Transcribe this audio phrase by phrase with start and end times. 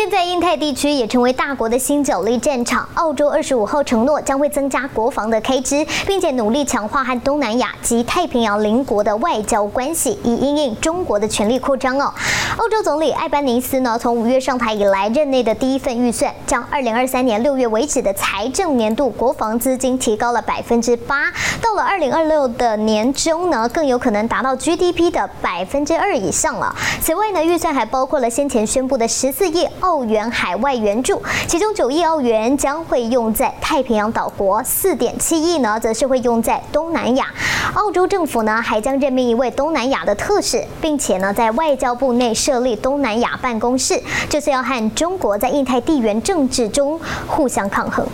[0.00, 2.88] 现在，印太地区也成为大国的新角力战场。
[2.94, 12.14] 澳洲二十五号承诺将会增加国防的开支，并且努力强化和东南亚及太平洋邻国的外交关系，以因应中国的权力扩张哦。
[12.56, 21.30] 欧洲总理艾班尼斯呢，从五月上台以来，任内的第一份预算，将二零二三年六月为止的财政年度国防资金提高了百分之八，
[21.60, 26.74] 到了二零二六的年中呢，更有可能达到 GDP 的百分之二以上了。
[27.02, 29.68] 此外呢，预算还包括了先前宣布的十四亿。
[29.80, 37.26] 澳澳元海外援助，其中九亿澳元将会用在太平洋岛国，四点七亿呢，则是会用在东南亚。
[37.74, 48.06] 澳洲政府呢，还将任命一位东南亚的特使，并且呢，在外交部内设立东南亚办公室，就是要和中国在印太地缘政治中互相抗衡。